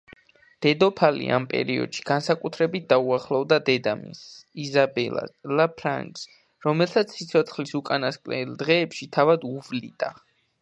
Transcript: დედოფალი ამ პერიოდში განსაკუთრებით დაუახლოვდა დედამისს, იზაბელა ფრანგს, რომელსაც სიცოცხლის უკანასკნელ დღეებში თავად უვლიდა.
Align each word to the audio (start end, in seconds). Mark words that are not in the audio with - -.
დედოფალი 0.65 1.25
ამ 1.35 1.43
პერიოდში 1.49 2.05
განსაკუთრებით 2.07 2.87
დაუახლოვდა 2.93 3.59
დედამისს, 3.67 4.31
იზაბელა 4.63 5.67
ფრანგს, 5.83 6.25
რომელსაც 6.67 7.15
სიცოცხლის 7.19 7.77
უკანასკნელ 7.83 8.57
დღეებში 8.65 9.11
თავად 9.19 9.47
უვლიდა. 9.53 10.13